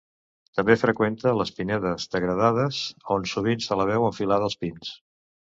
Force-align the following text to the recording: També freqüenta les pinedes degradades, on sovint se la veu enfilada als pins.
També 0.59 0.75
freqüenta 0.83 1.33
les 1.41 1.51
pinedes 1.57 2.09
degradades, 2.15 2.81
on 3.17 3.29
sovint 3.35 3.63
se 3.67 3.81
la 3.83 3.89
veu 3.93 4.11
enfilada 4.11 4.49
als 4.51 4.63
pins. 4.65 4.99